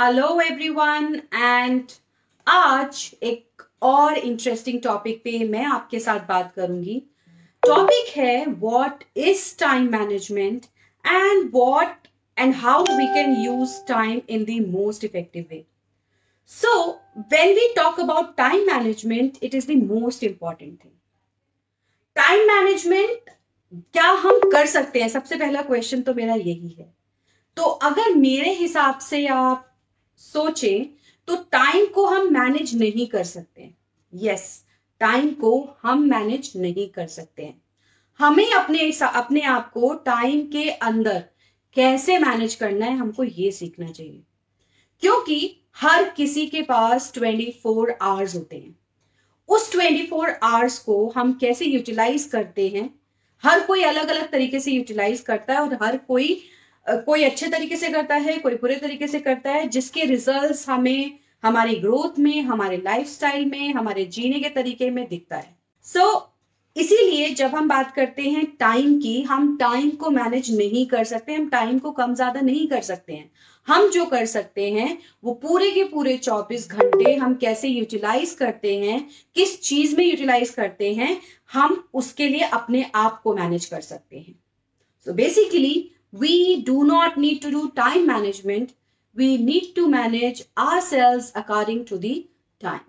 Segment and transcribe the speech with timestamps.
[0.00, 1.92] Hello everyone and
[2.46, 6.94] आज एक और इंटरेस्टिंग टॉपिक पे मैं आपके साथ बात करूँगी।
[7.62, 10.66] टॉपिक है what is time management
[11.04, 12.06] and what
[12.36, 15.64] and how we can use time in the most effective way
[16.50, 16.88] so
[17.18, 20.92] when we talk about time management it is the most important thing
[22.16, 23.30] time management
[23.92, 25.08] क्या हम कर सकते हैं?
[25.08, 26.92] सबसे पहला question तो मेरा यही है।
[27.56, 29.64] तो अगर मेरे हिसाब से आप
[30.18, 30.84] सोचें
[31.26, 33.70] तो टाइम को हम मैनेज नहीं कर सकते।
[34.14, 34.68] यस yes,
[35.00, 37.62] टाइम को हम मैनेज नहीं कर सकते। हैं
[38.18, 41.24] हमें अपने अपने आप को टाइम के अंदर
[41.74, 44.22] कैसे मैनेज करना है हमको ये सीखना चाहिए।
[45.00, 48.78] क्योंकि हर किसी के पास 24 फोर आवर्स होते हैं।
[49.48, 53.00] उस 24 फोर आवर्स को हम कैसे यूटिलाइज करते हैं?
[53.42, 56.42] हर कोई अलग अलग तरीके से यूटिलाइज करता है और हर कोई
[56.88, 61.18] कोई अच्छे तरीके से करता है कोई बुरे तरीके से करता है जिसके रिजल्ट्स हमें
[61.42, 66.20] हमारी ग्रोथ में हमारे लाइफस्टाइल में हमारे जीने के तरीके में दिखता है। सो so,
[66.76, 71.34] इसीलिए जब हम बात करते हैं टाइम की हम टाइम को मैनेज नहीं कर सकते
[71.34, 73.30] हम टाइम को कम ज़्यादा नहीं कर सकते हैं।
[73.68, 78.76] हम जो कर सकते हैं वो पूरे के पूरे 24 घंटे हम कैसे यूटिलाइज करते
[78.78, 81.20] हैं किस चीज़ में यूटिलाइज करते हैं
[81.52, 84.34] हम उसके लिए अपने आप को मैनेज कर सकते हैं।
[85.06, 88.70] So so basically we do not need to do time management.
[89.16, 92.26] We need to manage ourselves according to the
[92.64, 92.86] time.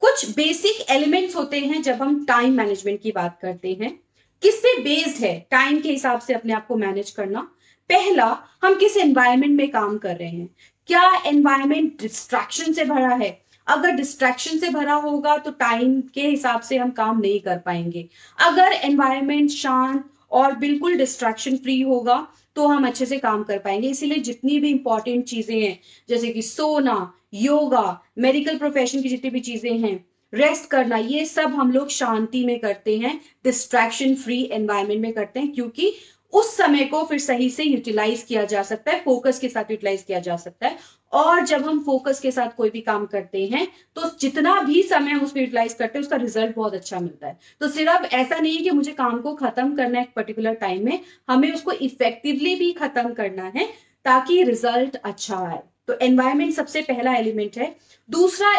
[0.00, 4.00] कुछ बेसिक एलिमेंट्स होते हैं जब हम टाइम मैनेजमेंट की बात करते हैं।
[4.42, 5.46] किस पे बेस्ड है?
[5.50, 7.40] टाइम के हिसाब से अपने आप को मैनेज करना।
[7.88, 10.48] पहला, हम किस एनवायरमेंट में काम कर रहे हैं?
[10.86, 13.42] क्या एनवायरमेंट डिस्ट्रैक्शन से भरा है?
[13.66, 18.08] अगर डिस्ट्रैक्शन से भरा होगा तो टाइम के हिसाब से हम काम नहीं कर पाएँगे।
[18.40, 23.88] अगर एनवायरमेंट शांत और बिल्कुल डिस्ट्रैक्शन फ्री होगा तो हम अच्छे से काम कर पाएँगे।
[23.88, 29.40] इसीलिए जितनी भी इंपॉर्टेंट चीज़ें हैं, जैसे कि सोना योगा मेडिकल प्रोफेशन की जितनी भी
[29.40, 35.00] चीज़ें हैं रेस्ट करना, ये सब हम लोग शांति में करते हैं डिस्ट्रैक्शन फ्री एनवायरमेंट
[35.00, 35.92] में करते हैं, क्योंकि
[36.32, 40.02] उस समय को फिर सही से यूटिलाइज किया जा सकता है फोकस के साथ यूटिलाइज
[40.02, 40.76] किया जा सकता है।
[41.12, 45.10] और जब हम फोकस के साथ कोई भी काम करते हैं तो जितना भी समय
[45.10, 48.56] हम उसको यूटिलाइज करते हैं, उसका रिज़ल्ट बहुत अच्छा मिलता है। तो सिर्फ़ ऐसा नहीं
[48.56, 52.54] है कि मुझे काम को खत्म करना है एक पर्टिकुलर टाइम में, हमें उसको इफेक्टिवली
[52.56, 53.66] भी खत्म करना है
[54.04, 57.74] ताकि रिज़ल्ट अच्छा आए। तो एनवायरमेंट सबसे पहला एलिमेंट है।
[58.08, 58.50] दूसरा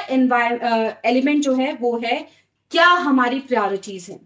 [1.05, 2.27] एलिमेंट जो है, वो है
[2.71, 4.19] क्या हमारी प्रायोरिटीज है।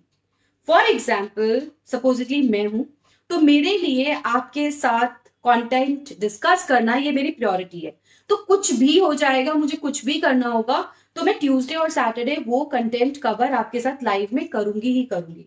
[0.68, 2.86] फॉर एग्ज़ाम्पल सपोजिटली मैं हूँ
[3.30, 7.96] तो मेरे लिए आपके साथ कंटेंट डिस्कस करना ये मेरी प्रायोरिटी है।
[8.30, 10.82] तो कुछ भी हो जाएगा, मुझे कुछ भी करना होगा
[11.16, 15.46] तो मैं ट्यूसडे और सैटरडे वो कंटेंट कवर आपके साथ लाइव में करूँगी ही करूँगी।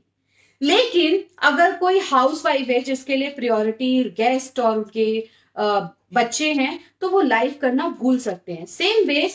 [0.61, 5.29] लेकिन अगर कोई हाउस वाइफ है जिसके लिए प्रियोरिटी गेस्ट और उनके
[6.15, 9.31] बच्चे हैं तो वो लाइव करना भूल सकते हैं। सेम वे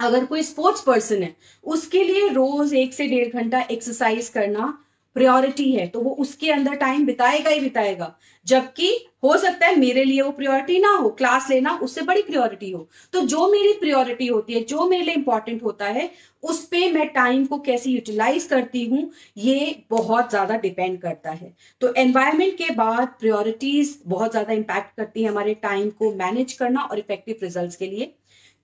[0.00, 4.78] अगर कोई स्पोर्ट्स पर्सन है, उसके लिए रोज एक से डेढ़ घंटा एक्सरसाइज करना
[5.18, 8.14] प्रायोरिटी है तो वो उसके अंदर टाइम बिताएगा ही बिताएगा।
[8.46, 8.88] जबकि
[9.24, 12.88] हो सकता है मेरे लिए वो प्रायोरिटी ना हो क्लास लेना उससे बड़ी प्रायोरिटी हो।
[13.14, 16.10] तो जो मेरी प्रायोरिटी होती है, जो मेरे लिए इंपॉर्टेंट होता है,
[16.42, 21.52] उस पर मैं टाइम को कैसे यूटिलाइज करती हूँ, ये बहुत ज़्यादा डिपेंड करता है।
[21.80, 26.80] तो एनवायरमेंट के बाद प्रायोरिटीज बहुत ज़्यादा इंपैक्ट करती है हमारे टाइम को मैनेज करना
[26.82, 28.12] और इफ़ेक्टिव रिज़ल्ट के लिए।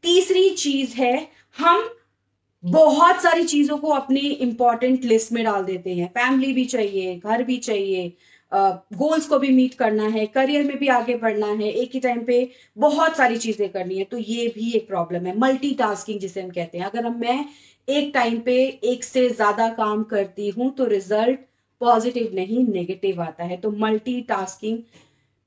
[0.04, 1.88] तीसरी चीज़ है, हम
[2.64, 7.42] बहुत सारी चीज़ों को अपनी इंपॉर्टेंट लिस्ट में डाल देते हैं। फैमिली भी चाहिए, घर
[7.42, 8.12] भी चाहिए
[8.52, 12.22] गोल्स को भी मीट करना है करियर में भी आगे बढ़ना है, एक ही टाइम
[12.24, 12.48] पे
[12.78, 16.78] बहुत सारी चीज़ें करनी है तो ये भी एक प्रॉब्लम है। मल्टीटास्किंग जिसे हम कहते
[16.78, 17.44] हैं। अगर हम, मैं
[17.88, 18.54] एक टाइम पे
[18.84, 21.40] एक से ज़्यादा काम करती हूँ तो रिज़ल्ट
[21.80, 24.78] पॉजिटिव नहीं नेगेटिव आता है। तो मल्टीटास्किंग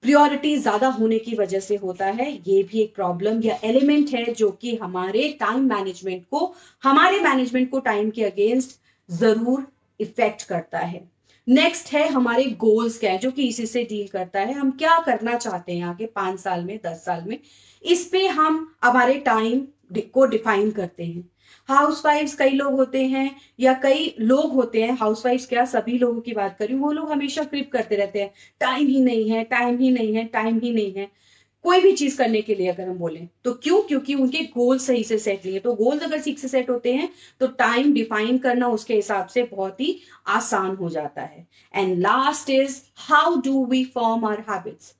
[0.03, 4.33] प्रियोरिटी ज़्यादा होने की वजह से होता है। ये भी एक प्रॉब्लम या एलिमेंट है
[4.33, 6.53] जो कि हमारे टाइम मैनेजमेंट को,
[6.83, 9.65] हमारे मैनेजमेंट को टाइम के अगेंस्ट ज़रूर
[9.99, 11.07] इफ़ेक्ट करता है।
[11.47, 14.97] नेक्स्ट है हमारे गोल्स क्या है, जो कि इसी से डील करता है। हम क्या
[14.99, 17.39] करना चाहते हैं आगे पाँच साल में, दस साल में?
[17.83, 19.65] इस पे हम हमारे टाइम
[20.13, 21.29] को डिफाइन करते हैं।
[21.69, 23.29] हाउस वाइफ कई लोग होते हैं
[23.59, 27.11] या कई लोग होते हैं हाउस वाइफ क्या सभी लोगों की बात करी, वो लोग
[27.11, 30.71] हमेशा क्रिप करते रहते हैं। टाइम ही नहीं है टाइम ही नहीं है टाइम ही
[30.73, 31.09] नहीं है।
[31.65, 33.81] कोई भी चीज़ करने के लिए अगर हम बोले तो क्यों?
[33.81, 36.93] क्योंकि उनके गोल सही से सेट नहीं है। तो गोल्स अगर ठीक से सेट होते
[36.93, 37.09] हैं
[37.39, 41.45] तो टाइम डिफाइन करना उसके हिसाब से बहुत ही आसान हो जाता है।
[41.75, 44.93] And last is how do we form our habits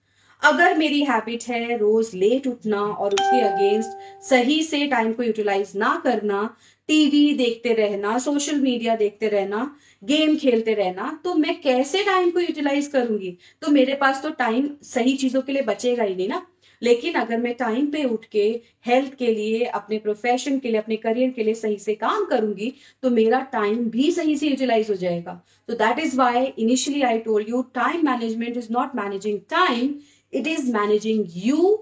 [0.44, 5.72] अगर मेरी हैबिट है रोज लेट उठना और उसके अगेंस्ट सही से टाइम को यूटिलाइज
[5.76, 6.44] ना करना
[6.90, 9.70] टीवी देखते रहना सोशल मीडिया देखते रहना
[10.04, 13.38] गेम खेलते रहना तो मैं कैसे टाइम को यूटिलाइज करूँगी?
[13.62, 16.46] तो मेरे पास तो टाइम सही चीज़ों के लिए बचेगा ही नहीं ना।
[16.82, 18.44] लेकिन अगर मैं टाइम पे उठ के
[18.88, 22.74] हेल्थ के लिए, अपने प्रोफेशन के लिए, अपने करियर के लिए सही से काम करूँगी
[23.04, 27.18] तो मेरा टाइम भी सही से यूटिलाइज हो जाएगा। तो that is why initially I
[27.20, 29.94] told you time management is not managing time
[30.34, 31.74] it is managing you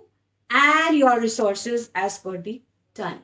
[0.49, 2.59] and your resources as per the
[2.95, 3.19] time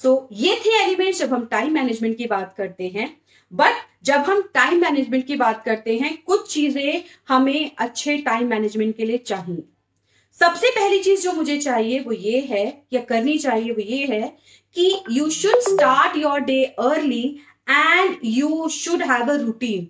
[0.00, 3.14] सो ये थे एलिमेंट्स जब हम टाइम मैनेजमेंट की बात करते हैं
[3.52, 8.96] बट जब हम टाइम मैनेजमेंट की बात करते हैं, कुछ चीज़ें हमें अच्छे टाइम मैनेजमेंट
[8.96, 9.62] के लिए चाहिए।
[10.38, 14.36] सबसे पहली चीज़ जो मुझे चाहिए वो ये है, या करनी चाहिए वो ये है
[14.76, 17.24] कि you should start your day early
[17.70, 19.88] and you should have a routine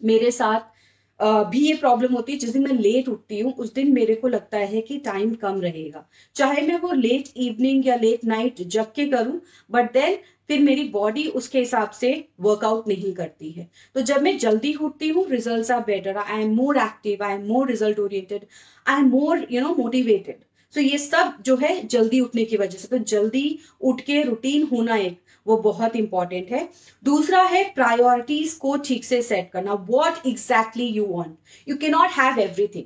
[0.00, 0.75] मेरे साथ
[1.20, 4.28] भी ये प्रॉब्लम होती है। जिस दिन मैं लेट उठती हूँ, उस दिन मेरे को
[4.28, 8.92] लगता है कि टाइम कम रहेगा। चाहे मैं वो लेट इवनिंग या लेट नाइट जग
[8.96, 9.40] के करूँ
[9.70, 10.18] बट देन
[10.48, 15.08] फिर मेरी बॉडी उसके हिसाब से वर्कआउट नहीं करती है। तो जब मैं जल्दी उठती
[15.08, 18.44] हूँ result are better I am more active I am more result oriented
[18.86, 22.78] I am more you know motivated so ये सब जो है जल्दी उठने की वजह
[22.78, 26.68] से तो जल्दी उठ के रूटीन होना एक, वो बहुत इंपॉर्टेंट है।
[27.02, 32.10] दूसरा है प्रायोरिटीज को ठीक से सेट करना। What exactly you want you can not
[32.12, 32.84] have everything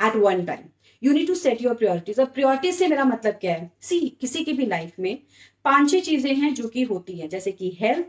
[0.00, 0.64] at one time
[1.02, 3.70] you need to set your priorities और प्रियोरिटीज से मेरा मतलब क्या है?
[3.80, 5.18] सी किसी की भी लाइफ में
[5.64, 8.06] पाँच छह चीज़ें हैं जो कि होती है, जैसे कि health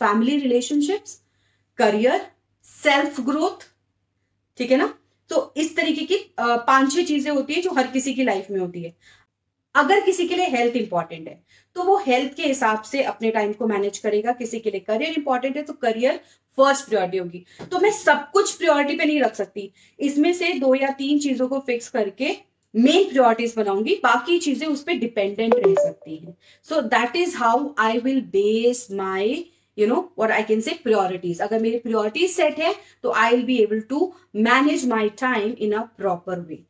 [0.00, 1.20] family relationships
[1.78, 2.26] career
[2.66, 3.64] self growth
[4.58, 4.92] ठीक है ना?
[5.30, 8.58] तो इस तरीके की पाँच छह चीज़ें होती है जो हर किसी की लाइफ में
[8.60, 8.92] होती है।
[9.74, 11.42] अगर किसी के लिए हेल्थ इंपॉर्टेंट है
[11.76, 15.14] तो वो हेल्थ के हिसाब से अपने टाइम को मैनेज करेगा। किसी के लिए करियर
[15.18, 16.20] इंपॉर्टेंट है तो करियर
[16.58, 20.74] फ़र्स्ट प्रायोरिटी होगी। तो मैं सब कुछ प्रायोरिटी पे नहीं रख सकती। इसमें से दो
[20.74, 22.36] या तीन चीज़ों को फिक्स करके
[22.74, 26.36] मेन प्रियोरिटीज बनाऊँगी। बाकी चीज़ें उस पर डिपेंडेंट रह सकती हैं।
[26.66, 29.44] So that is how I will base my
[29.78, 33.44] you know what I can say priorities अगर मेरी प्रियोरिटीज सेट है तो I will
[33.44, 36.62] be able to manage my time in a proper way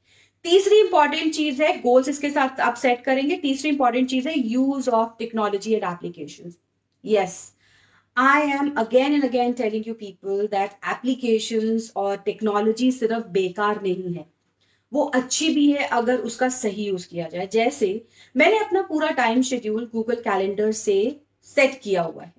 [0.45, 4.91] तीसरी इंपॉर्टेंट चीज़ है गोल्स इसके साथ आप सेट करेंगे। तीसरी इंपॉर्टेंट चीज़ है use
[4.91, 6.53] of technology and application
[7.05, 7.37] yes
[8.17, 14.13] I am again and again telling you people that application और टेक्नोलॉजी सिर्फ़ बेकार नहीं
[14.15, 14.27] है।
[14.93, 17.89] वो अच्छी भी है अगर उसका सही यूज़ किया जाए। जैसे
[18.35, 20.97] मैंने अपना पूरा टाइम शेड्यूल गूगल कैलेंडर से
[21.49, 22.33] सेट किया हुआ है।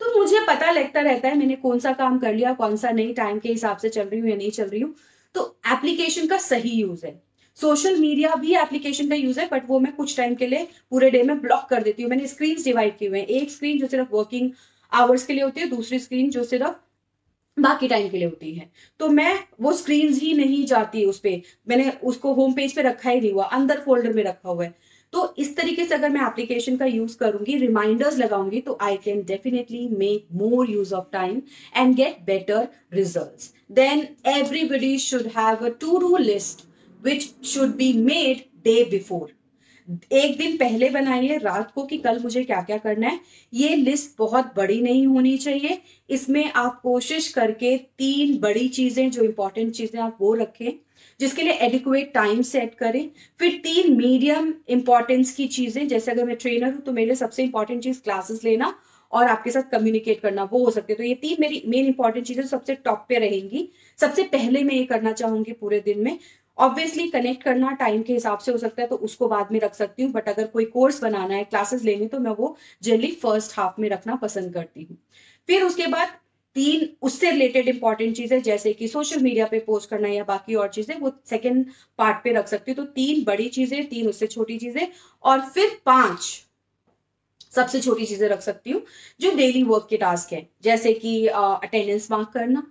[0.00, 3.14] तो मुझे पता लगता रहता है मैंने कौन सा काम कर लिया, कौन सा नहीं
[3.14, 4.94] टाइम के हिसाब से चल रही हूँ या नहीं चल रही हूँ।
[5.34, 7.20] तो एप्लीकेशन का सही यूज़ है।
[7.58, 11.10] सोशल मीडिया भी एप्लीकेशन का यूज़ है बट वो मैं कुछ टाइम के लिए पूरे
[11.10, 13.86] डे में ब्लॉक कर देती हूँ। मैंने स्क्रीन डिवाइड किए हुए हैं। एक स्क्रीन जो
[13.86, 14.50] सिर्फ़ वर्किंग
[14.92, 16.74] आवर्स के लिए होती है, दूसरी स्क्रीन जो सिर्फ़
[17.56, 18.70] बाकी टाइम के लिए होती है।
[19.00, 23.10] तो मैं वो स्क्रीन ही नहीं जाती उस पर मैंने उसको होम पेज पे रखा
[23.10, 24.74] ही नहीं हुआ, अंदर फोल्डर में रखा हुआ है।
[25.12, 29.22] तो इस तरीके से अगर मैं एप्लीकेशन का यूज़ करूँगी रिमाइंडर्स लगाऊँगी तो I can
[29.24, 31.42] definitely make more use of time
[31.76, 36.64] and get better result then everybody should have a to do list
[37.04, 39.28] which should be made day before
[40.12, 43.20] एक दिन पहले बनाइए, रात को कि कल मुझे क्या क्या करना है,
[43.52, 45.80] ये लिस्ट बहुत बड़ी नहीं होनी चाहिए।
[46.10, 50.70] इसमें आप कोशिश करके तीन बड़ी चीज़ें, जो इंपॉर्टेंट चीज़ें आप वो रखें
[51.20, 53.08] जिसके लिए एडिकुएट टाइम सेट करें।
[53.40, 57.42] फिर तीन मीडियम इंपॉर्टेंस की चीज़ें, जैसे अगर मैं ट्रेनर हूँ तो मेरे लिए सबसे
[57.42, 58.74] इंपॉर्टेंट चीज़ क्लासेस लेना
[59.12, 62.44] और आपके साथ कम्युनिकेट करना, वो हो सकते तो ये तीन मेरी मेन इंपॉर्टेंट चीज़ें
[62.46, 63.68] सबसे टॉप पे रहेंगी।
[63.98, 66.18] सबसे पहले मैं ये करना चाहूँगी पूरे दिन में।
[66.58, 69.74] ऑब्वियसली कनेक्ट करना टाइम के हिसाब से हो सकता है तो उसको बाद में रख
[69.74, 73.58] सकती हूँ बट अगर कोई कोर्स बनाना है क्लासेस लेनी तो मैं वो जनरली फ़र्स्ट
[73.58, 74.96] हाफ़ में रखना पसंद करती हूँ।
[75.48, 76.08] फिर उसके बाद
[76.56, 80.68] तीन उससे रिलेटेड इंपॉर्टेंट चीज़ें, जैसे कि सोशल मीडिया पे पोस्ट करना या बाकी और
[80.68, 81.64] चीज़ें, वो सेकेंड
[81.98, 84.86] पार्ट पे रख सकती हूँ। तो तीन बड़ी चीज़ें, तीन उससे छोटी चीज़ें
[85.24, 86.20] और फिर पाँच
[87.52, 88.82] सबसे छोटी चीज़ें रख सकती हूँ,
[89.20, 92.62] जो डेली वर्क के टास्क है। जैसे कि अटेंडेंस मार्क करना,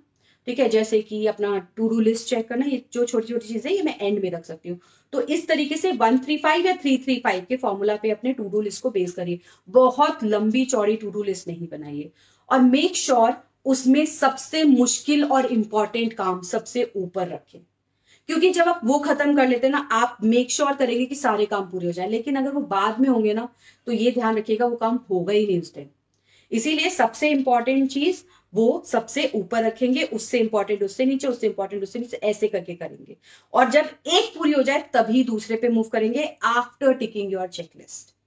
[0.48, 0.68] ठीक है?
[0.70, 3.98] जैसे कि अपना टू डू लिस्ट चेक करना, ये जो छोटी छोटी चीज़ें ये मैं
[4.00, 4.80] एंड में रख सकती हूँ।
[5.14, 8.34] तो इस तरीके से वन थ्री फाइव या थ्री थ्री फाइव के फॉर्मूला पे अपने
[8.34, 12.12] टू डू लिस्ट को बेस करिए। बहुत लंबी चौड़ी टू डू लिस्ट नहीं बनाइए।
[12.50, 17.60] और मेक श्योर sure उसमें सबसे मुश्किल और इंपॉर्टेंट काम सबसे ऊपर रखें।
[18.28, 21.16] क्योंकि जब आप वो खत्म कर लेते हैं ना, आप मेक श्योर sure करेंगे कि
[21.16, 23.50] सारे काम पूरे हो जाए। लेकिन अगर वो बाद में होंगे ना
[23.86, 25.88] तो ये ध्यान रखिएगा, वो काम होगा ही नहीं उस टाइम
[26.52, 28.24] इसीलिए सबसे इंपॉर्टेंट चीज़
[28.54, 33.18] वो सबसे ऊपर रखेंगे, उससे इंपॉर्टेंट उससे नीचे, उससे इंपॉर्टेंट उससे नीचे, ऐसे करके करेंगे।
[33.54, 38.19] और जब एक पूरी हो जाए, तभी दूसरे पे मूव करेंगे आफ्टर टिकिंग योर चेकलिस्ट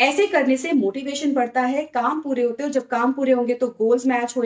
[0.00, 3.68] ऐसे करने से मोटिवेशन बढ़ता है काम पूरे होते हैं जब काम पूरे होंगे तो
[3.78, 4.42] गोल्स मैच हो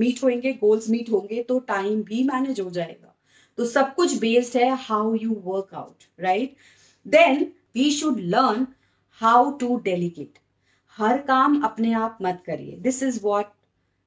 [0.00, 3.14] मीट होंगे गोल्स मीट होंगे तो टाइम भी मैनेज हो जाएगा
[3.58, 6.56] तो सब कुछ बेस्ड है how you work out right
[7.06, 7.42] then
[7.74, 8.66] we should learn
[9.20, 10.38] how to delegate
[10.98, 13.52] हर काम अपने आप मत करिए this is what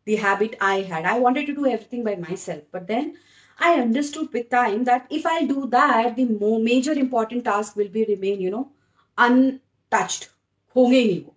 [0.07, 1.05] the habit I had.
[1.05, 3.15] I wanted to do everything by myself, but then
[3.59, 7.87] I understood with time that if I do that, the more major important task will
[7.89, 8.69] be remain, you know,
[9.17, 10.29] untouched.
[10.75, 11.35] होंगे ही नहीं वो।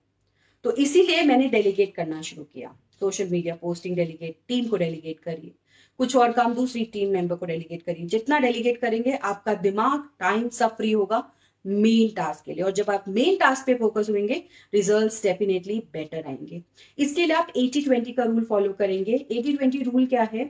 [0.65, 5.55] तो इसीलिए मैंने delegate करना शुरू किया। Social media posting delegate team को डेलीगेट करिए।
[5.99, 10.49] कुछ और काम दूसरी टीम मेंबर को डेलीगेट करिए। जितना डेलीगेट करेंगे, आपका दिमाग टाइम
[10.49, 11.33] सब फ्री होगा
[11.67, 16.25] मेन टास्क के लिए। और जब आप मेन टास्क पे फोकस होंगे रिजल्ट्स डेफिनेटली बेटर
[16.27, 16.63] आएँगे।
[16.99, 20.45] इसके लिए आप 80 20 का रूल फॉलो करेंगे। 80 20 रूल क्या है?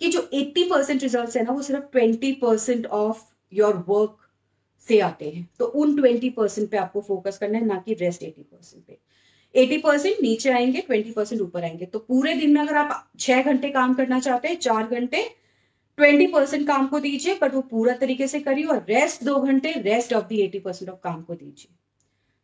[0.00, 3.22] कि जो 80 परसेंट रिज़ल्ट है ना, वो सिर्फ़ 20 परसेंट ऑफ़
[3.52, 4.21] योर वर्क
[4.88, 8.22] से आते हैं। तो उन 20 परसेंट पे आपको फोकस करना है, ना कि रेस्ट
[8.22, 8.98] 80 परसेंट पे।
[9.54, 13.42] 80 परसेंट नीचे आएँगे 20 परसेंट ऊपर आएँगे। तो पूरे दिन में अगर आप छह
[13.42, 15.30] घंटे काम करना चाहते हैं, चार घंटे
[15.98, 19.72] 20 परसेंट काम को दीजिए बट वो पूरा तरीके से करिए और रेस्ट दो घंटे
[19.72, 21.74] rest of the eighty percent of काम को दीजिए।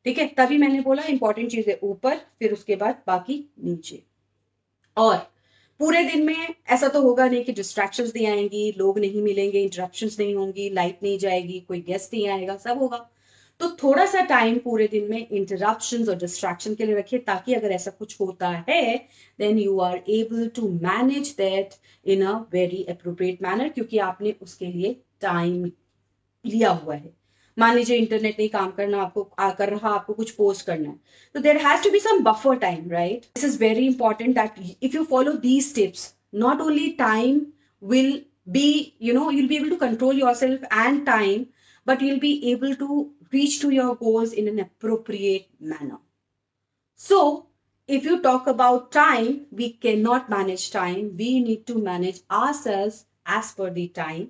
[0.04, 0.26] ठीक है?
[0.26, 4.02] तभी मैंने बोला इंपॉर्टेंट चीज़ है ऊपर, फिर उसके बाद बाकी नीचे।
[4.97, 5.38] और
[5.80, 10.18] पूरे दिन में ऐसा तो होगा नहीं कि डिस्ट्रैक्शंस नहीं आएँगी, लोग नहीं मिलेंगे इंटरप्शंस
[10.20, 13.08] नहीं होंगी लाइट नहीं जाएगी, कोई गेस्ट नहीं आएगा, सब होगा।
[13.61, 17.73] तो थोड़ा सा टाइम पूरे दिन में इंटरप्शन और डिस्ट्रैक्शन के लिए रखिए, ताकि अगर
[17.73, 18.97] ऐसा कुछ होता है
[19.38, 21.75] then you are able to manage that
[22.06, 25.64] in a very appropriate manner क्योंकि आपने उसके लिए टाइम
[26.44, 27.12] लिया हुआ है।
[27.59, 31.00] मान लीजिए इंटरनेट नहीं काम करना आपको आ, कर रहा आपको कुछ पोस्ट करना है
[31.33, 34.95] तो there has to be some buffer time right this is very important that if
[34.95, 36.13] you follow these tips
[36.45, 37.45] not only time
[37.81, 38.13] will
[38.45, 41.47] be you know you'll be able to control yourself and time
[41.88, 45.97] but you'll be able to reach to your goals in an appropriate manner
[46.95, 47.47] so
[47.88, 53.53] if you talk about time we cannot manage time we need to manage ourselves as
[53.53, 54.29] per the time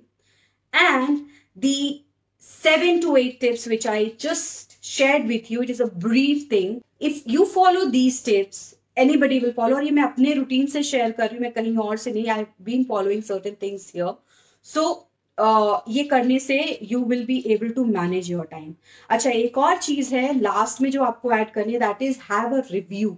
[0.72, 2.04] and the
[2.39, 5.61] seven to eight tips which I just shared with you.
[5.61, 6.81] It is a brief thing.
[7.01, 9.75] If you follow these tips, anybody will follow.
[9.75, 12.29] और ये मैं अपने routine से share कर रही हूँ मैं कहीं और से नहीं
[12.29, 14.13] I been following certain things here
[14.65, 14.83] so
[15.89, 16.57] ये करने से
[16.91, 18.73] you will be able to manage your time
[19.09, 22.57] अच्छा एक और चीज़ है लास्ट में जो आपको ऐड करनी है that is have
[22.57, 23.17] a review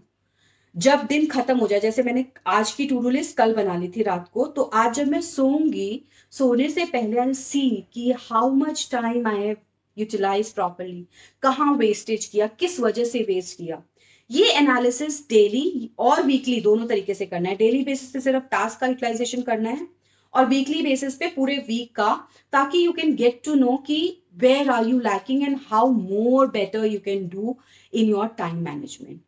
[0.75, 3.87] जब दिन खत्म हो जाए, जैसे मैंने आज की टू डू लिस्ट कल बना ली
[3.95, 6.01] थी रात को तो आज जब मैं सोऊँगी,
[6.33, 9.57] सोने से पहले आई सी कि how much time I have
[9.97, 11.05] utilise properly
[11.43, 13.81] कहाँ वेस्टेज किया, किस वजह से वेस्ट किया।
[14.29, 18.79] ये एनालिसिस डेली और वीकली दोनों तरीके से करना है। डेली बेसिस पे सिर्फ़ टास्क
[18.79, 19.87] का यूटिलाइजेशन करना है
[20.33, 22.13] और वीकली बेसिस पे पूरे वीक का,
[22.53, 26.85] ताकि you can get to know कि where are you lacking and how more better
[26.85, 27.57] you can do
[27.93, 29.19] in your time management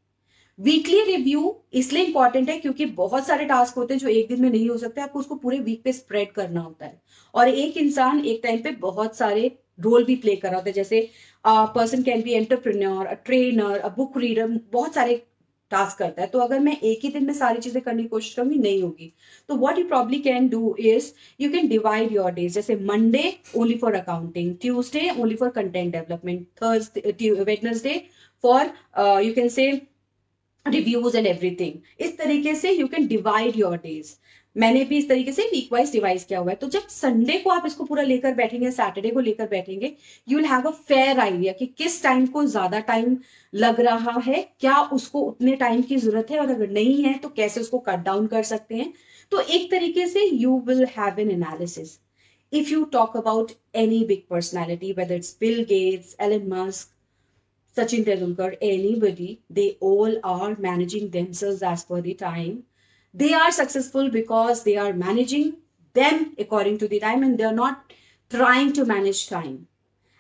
[0.60, 4.50] weekly review इसलिए इंपॉर्टेंट है क्योंकि बहुत सारे टास्क होते हैं जो एक दिन में
[4.50, 7.02] नहीं हो सकते, आपको उसको पूरे वीक पे स्प्रेड करना होता है।
[7.34, 10.74] और एक इंसान एक टाइम पे बहुत सारे रोल भी प्ले कर रहा होता है,
[10.74, 11.10] जैसे
[11.46, 15.22] person can be entrepreneur a trainer a book reader बहुत सारे
[15.72, 18.34] टास्क करता है। तो अगर मैं एक ही दिन में सारी चीज़ें करने की कोशिश
[18.34, 19.12] करूँगी, नहीं होगी।
[19.50, 23.78] तो what you probably can do is you can divide your days जैसे Monday only
[23.78, 27.98] for accounting Tuesday only for content development Thursday Wednesday
[28.44, 28.66] for
[29.24, 29.72] you can say
[30.66, 34.14] reviews and everything इस तरीके से you can divide your days
[34.56, 37.50] मैंने भी इस तरीके से week wise device किया हुआ है। तो जब संडे को
[37.50, 39.92] आप इसको पूरा लेकर बैठेंगे सैटरडे को लेकर बैठेंगे
[40.28, 43.18] you will have a fair idea कि किस टाइम को ज़्यादा टाइम
[43.54, 47.30] लग रहा है क्या उसको उतने टाइम की ज़रूरत है और अगर नहीं है तो
[47.38, 48.94] कैसे उसको कट डाउन कर सकते हैं।
[49.32, 51.98] तो एक तरीके से you will have an analysis
[52.54, 56.93] if you talk about any big personality whether it's Bill Gates, Elon Musk,
[57.76, 62.64] Sachin Tendulkar, anybody, they all are managing themselves as per the time.
[63.14, 65.58] They are successful because they are managing
[65.94, 67.92] them according to the time and they are not
[68.30, 69.68] trying to manage time.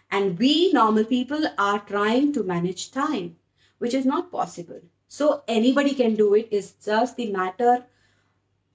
[0.09, 3.35] And we normal people are trying to manage time,
[3.77, 4.81] which is not possible.
[5.07, 6.47] So anybody can do it.
[6.51, 7.85] It's just the matter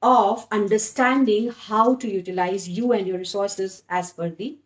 [0.02, 4.58] of understanding how to utilize you and your resources as per the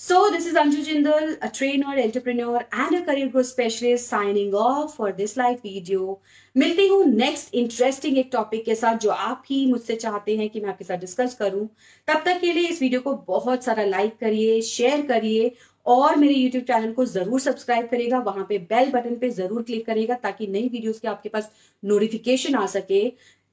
[0.00, 4.94] So this is Anju Jindal, a trainer, entrepreneur and a career growth specialist signing off
[4.94, 6.18] for this live video.
[6.56, 10.60] मिलती हूँ next interesting एक topic के साथ जो आप ही मुझसे चाहते हैं कि
[10.60, 11.66] मैं आपके साथ डिस्कस करूँ।
[12.08, 15.50] तब तक के लिए इस वीडियो को बहुत सारा लाइक करिए शेयर करिए
[15.86, 19.84] और मेरे यूट्यूब चैनल को ज़रूर सब्सक्राइब करेगा वहाँ पे बेल बटन पे ज़रूर क्लिक
[19.86, 21.50] करेगा ताकि नई वीडियोस के आपके पास
[21.82, 23.02] नोटिफिकेशन आ सके।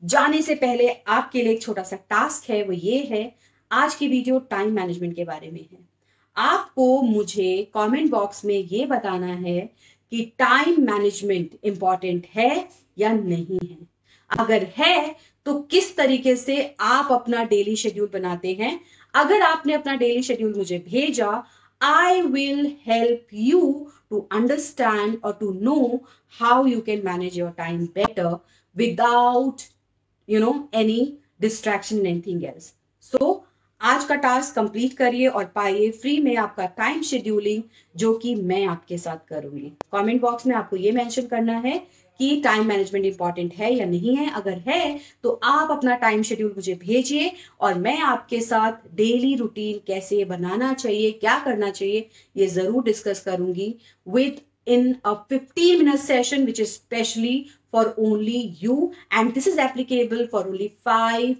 [0.03, 3.25] जाने से पहले आपके लिए एक छोटा सा टास्क है वो ये है
[3.71, 5.94] आज की वीडियो टाइम मैनेजमेंट के बारे में है।
[6.37, 9.59] आपको मुझे कमेंट बॉक्स में ये बताना है
[10.11, 13.77] कि टाइम मैनेजमेंट इंपॉर्टेंट है या नहीं है।
[14.29, 15.15] अगर है
[15.45, 18.79] तो किस तरीके से आप अपना डेली शेड्यूल बनाते हैं?
[19.13, 21.43] अगर आपने अपना डेली शेड्यूल मुझे भेजा
[21.81, 26.03] I will help you to understand और to know
[26.39, 28.37] how you can manage your time better
[28.75, 29.61] without
[30.29, 33.44] you know any distraction anything else so so,
[33.81, 37.61] आज का टास्क कंप्लीट करिए और पाइए फ्री में आपका टाइम शेड्यूलिंग
[37.95, 41.77] जो कि मैं आपके साथ करूँगी। कमेंट बॉक्स में आपको ये मेंशन करना है
[42.19, 46.53] कि टाइम मैनेजमेंट इंपॉर्टेंट है या नहीं है। अगर है तो आप अपना टाइम शेड्यूल
[46.55, 52.47] मुझे भेजिए और मैं आपके साथ डेली रूटीन कैसे बनाना चाहिए, क्या करना चाहिए, ये
[52.49, 53.73] ज़रूर डिस्कस करूँगी
[54.07, 59.59] with in a fifty minute session which is specially for only you and this is
[59.61, 61.35] applicable for only five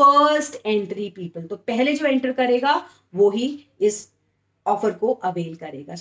[0.00, 2.74] first entry people तो पहले जो एंटर करेगा,
[3.14, 4.08] वो ही इस
[4.66, 5.94] ऑफ़र को अवेल करेगा।